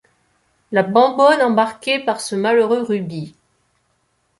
[0.71, 3.35] La bonbonne embarquée par ce malheureux Ruby.